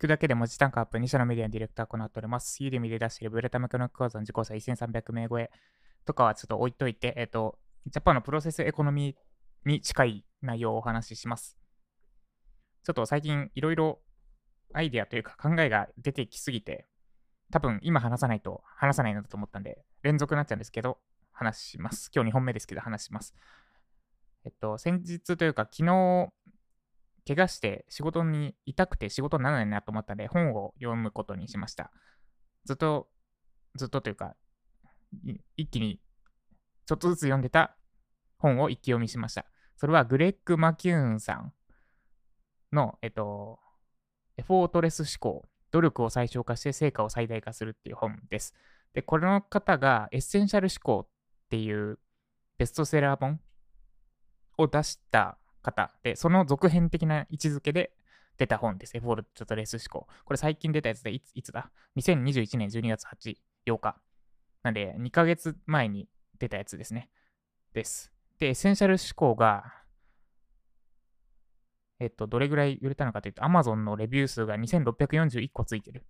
[0.00, 2.62] 聞くだけで文字単価アップ、2社のメディアのディレクターを行っております。
[2.62, 5.50] ユーデミで出しているブレタメカノク講座の受講者1300名超え
[6.06, 11.58] とかはちょっと置いといて、えっ、と、ジャパンのプロセスエコノミーに近い内容をお話しします。
[12.82, 14.00] ちょっと最近いろいろ
[14.72, 16.86] アイデアというか考えが出てきすぎて、
[17.52, 20.96] 多分今話さないと話さないなと思ったんで、連続になっちゃうんですけど、
[21.30, 22.10] 話します。
[22.14, 23.34] 今日2本目ですけど話します。
[24.46, 26.32] えっと、先日というか昨日、
[27.26, 31.90] 怪我して仕事に痛くて仕事にならないなと思ったんで本を読むことにしました。
[32.64, 33.08] ずっと、
[33.76, 34.36] ずっとというか、
[35.56, 36.00] 一気に
[36.86, 37.76] ちょっとずつ読んでた
[38.38, 39.46] 本を一気読みしました。
[39.76, 41.52] それはグレッグ・マキューンさん
[42.72, 43.58] の、えっと、
[44.36, 48.54] エフォートレス思考、努力を最小化して成果を最大化するっていう本です。
[48.92, 51.10] で、この方がエッセンシャル思考っ
[51.48, 51.98] ていう
[52.58, 53.40] ベストセラー本
[54.58, 57.92] を出した方で、その続編的な位置づけで
[58.38, 58.96] 出た本です。
[58.96, 60.08] エフォートとレース思考。
[60.24, 63.36] これ最近出たやつでいついつだ ?2021 年12月8、
[63.66, 63.96] 8日。
[64.62, 66.08] なんで、2ヶ月前に
[66.38, 67.10] 出たやつですね。
[67.72, 68.12] です。
[68.38, 69.74] で、エッセンシャル思考が、
[71.98, 76.06] えっと、どれぐらい売れたのかというと、Amazon のレビュー数が2641個ついてる。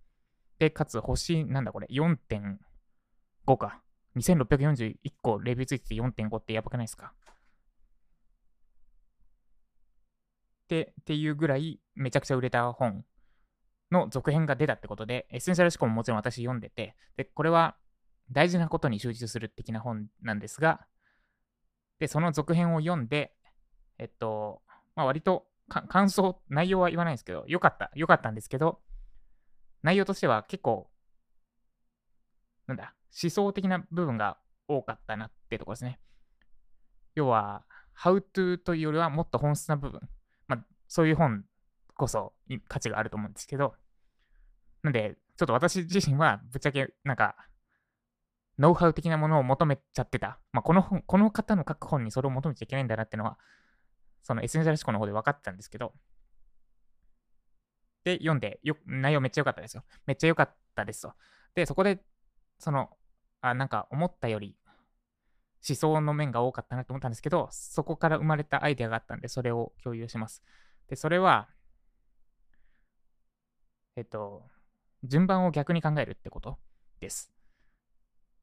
[0.59, 3.81] で、かつ、星、なんだこれ、4.5か。
[4.15, 7.13] 2641個レビューついてて4.5ってやばくないですか？
[10.71, 13.03] ってっていうぐらいめちゃくちゃ売れた本
[13.91, 17.75] の続編が出たってことで、エッセンシャル思考ももちろん私読んでて、で、これは
[18.31, 20.87] 大事なことに集中する的な本なんですが、
[21.99, 23.33] で、その続編を読んで、
[23.99, 24.61] えっと、
[24.95, 28.79] まあ、割と感想、内容は言わないんですけど、よかった、よかったんですけど、
[29.83, 30.89] 内容としては結構、
[32.67, 34.37] なんだ、思想的な部分が
[34.69, 35.99] 多かったなってとこですね。
[37.13, 37.65] 要は、
[38.01, 39.99] How to というよりはもっと本質な部分。
[40.91, 41.45] そういう本
[41.95, 42.33] こそ
[42.67, 43.75] 価値があると思うんですけど、
[44.83, 47.37] なんで、ちょっと私自身はぶっちゃけ、なんか、
[48.59, 50.37] ノウハウ的なものを求めちゃってた。
[50.51, 53.37] まあ、この本、この方の書く本にそれを求めちゃいけないんだなっていうのは、
[54.21, 55.93] そのエッセンシャル思考の方で分かったんですけど、
[58.03, 59.85] で、読んでよ、内容めっちゃ良かったですよ。
[60.05, 61.13] めっちゃ良かったですと。
[61.55, 62.03] で、そこで、
[62.59, 62.89] その、
[63.39, 64.57] あ、なんか思ったより
[65.67, 70.43] 思想の面が多かったなと思ったんですけど、そこから生まれたアイデアがあったんで、それを共有します。
[70.91, 71.47] で、それは、
[73.95, 74.43] えっと、
[75.05, 76.57] 順番を逆に考えるってこと
[76.99, 77.31] です。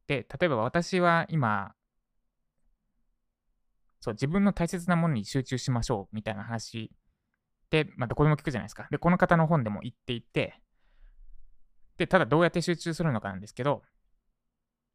[0.06, 1.74] で、例えば私は今、
[4.00, 6.90] そう、自分の大切なものに集中しましょうみたいな話
[7.68, 8.88] で、まあ、どこでも聞くじゃないですか。
[8.90, 10.58] で、この方の本でも言っていて、
[11.98, 13.82] で、ただどうやって集中するのかなんですけど、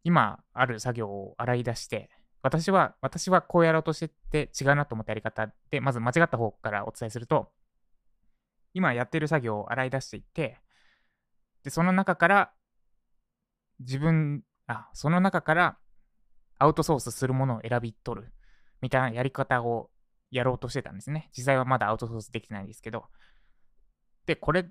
[0.03, 2.09] 今ある作業を洗い出して、
[2.43, 4.09] 私は、私はこうやろうとして
[4.47, 7.49] て違うなと思ったやり方で、まず間違った方からお伝えすると、
[8.73, 10.59] 今やってる作業を洗い出していって、
[11.63, 12.51] で、その中から、
[13.79, 15.77] 自分、あ、その中から
[16.59, 18.33] アウトソースするものを選び取る、
[18.81, 19.89] みたいなやり方を
[20.29, 21.29] やろうとしてたんですね。
[21.35, 23.05] 実際はまだアウトソースできてないんですけど。
[24.25, 24.69] で、これ、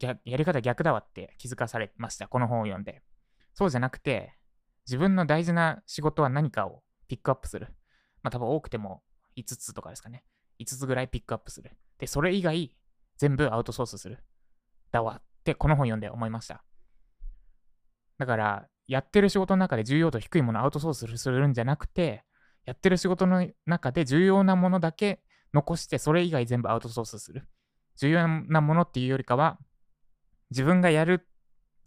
[0.00, 2.28] やり方逆だわって気づかされました。
[2.28, 3.02] この本を読んで。
[3.52, 4.34] そうじゃなくて、
[4.86, 7.68] 自分の大事な仕事は何かをピックアップする。
[8.22, 9.02] まあ多分多くても
[9.36, 10.24] 5つとかですかね。
[10.60, 11.72] 5つぐらいピックアップする。
[11.98, 12.76] で、それ以外
[13.18, 14.18] 全部アウトソースする。
[14.90, 16.64] だわってこの本読んで思いました。
[18.18, 22.24] だから、やってる仕事の中で重要度低いものアウトソースするんじゃなくて、
[22.64, 25.22] やってる仕事の中で重要なものだけ
[25.52, 27.48] 残して、それ以外全部アウトソースする。
[27.96, 29.58] 重要なものっていうよりかは、
[30.50, 31.28] 自分がやる、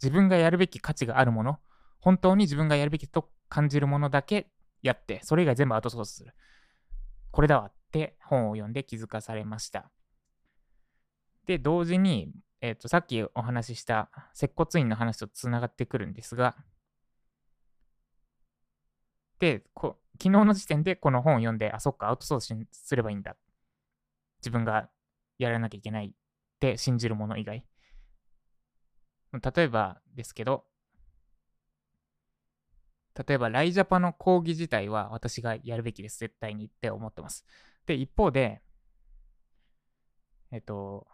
[0.02, 1.60] 自分がやるべき価値があるもの、
[2.00, 4.50] 本当に自分がやるべきと感じるものだけ
[4.82, 6.34] やって、それ以外全部アウトソースする。
[7.32, 9.92] これだわって本を読んで気づかされました。
[11.46, 16.56] で、同時に、えっ、と、さっきお話しした接骨院の話とつながってくるんですが、
[19.40, 23.36] で、こ昨日の時点でこの本を読んで、あ、そっか、アウトソースすればいいんだ。
[24.40, 24.90] 自分が
[25.38, 26.12] やらなきゃいけないっ
[26.60, 27.64] て信じるもの以外。
[29.34, 30.66] 例えばですけど、
[33.18, 37.46] 例えば、ライジャパの講義自体は私がやるべきです、絶対にって思ってます。
[37.86, 38.62] で、一方で、
[40.52, 41.08] えっと、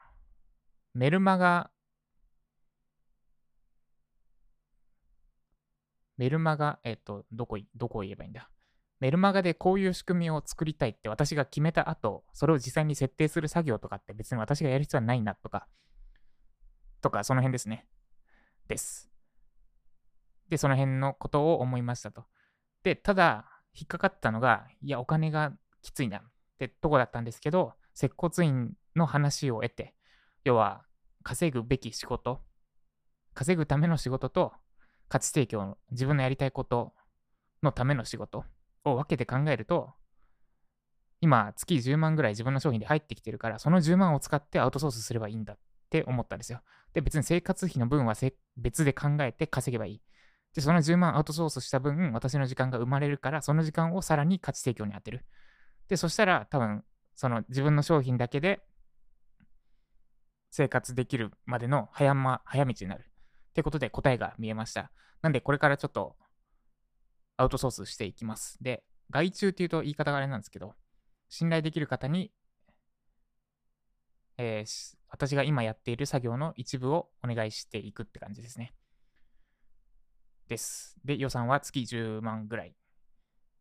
[0.93, 1.71] メルマガ、
[6.17, 8.49] メルマガ、えっと、どこ、どこを言えばいいんだ？
[8.99, 15.67] メルマガでこういう仕組みを作りたいって私が決めた後、それを実際に設定する作業とかって別に私がやる必要はないなとか、
[17.01, 17.87] とか、その辺ですね。
[18.67, 19.12] です。
[20.53, 22.25] で、その辺のことを思いましたと。
[22.83, 25.51] で、ただ、引っかかったのが、いや、お金が
[25.81, 26.21] きついなっ
[26.59, 29.95] てとこだったんですけど、接骨院の話を得て、
[30.43, 30.85] 要は、
[31.23, 32.39] 稼ぐべき仕事、
[33.33, 34.53] 稼ぐための仕事と
[35.07, 36.93] 価値提供の、自分のやりたいこと
[37.63, 38.45] のための仕事
[38.85, 39.89] を分けて考えると、
[41.19, 45.57] 今、月10万ぐらい自分の商品で入ってきてるから、その10万を使ってアウトソースすればいいんだっ
[45.89, 46.61] て思ったんですよ。
[46.93, 48.13] で、別に生活費の分は
[48.55, 50.01] 別で考えて稼げばいい。
[50.53, 55.25] で、その10万アウトソースした分、私の時間が生まれるから、その時間をさらに価値提供に当てる。
[55.87, 56.83] で、そしたら多分、
[57.15, 58.63] その自分の商品だけで
[60.51, 63.05] 生活できるまでの早,、ま、早道になる。
[63.49, 64.91] ってことで答えが見えました。
[65.21, 66.15] なんで、これからちょっと
[67.37, 68.57] アウトソースしていきます。
[68.61, 70.75] で、外注っていうと言い方があれなんですけど、
[71.29, 72.31] 信頼できる方に、
[74.37, 78.73] えー、私が今やっている作業の一部をお願いしていくって感じですね。
[80.47, 80.95] です。
[81.03, 82.75] で、予算は月10万ぐらい。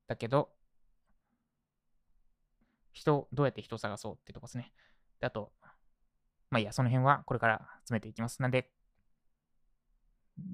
[0.07, 0.51] だけど、
[2.93, 4.73] 人、どうやって人を探そうってとこですね。
[5.21, 5.53] で、あと、
[6.51, 8.43] まあいいや、その辺はこれから詰めていきます。
[8.43, 8.71] なんで、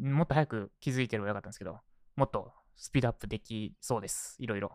[0.00, 1.80] もっと早く気づいてればよかったんですけど、
[2.14, 4.36] もっとスピードアップできそうです。
[4.38, 4.68] いろいろ。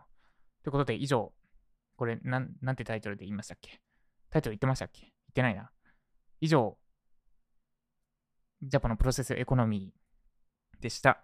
[0.62, 1.32] ということで、以上、
[1.96, 3.80] これ、なん、なんてタイトルで言いましたっけ？
[4.30, 5.00] タイトル言ってましたっけ？
[5.02, 5.70] 言ってないな。
[6.40, 6.76] 以上、
[8.62, 11.22] ジャパのプロセスエコノミーでした。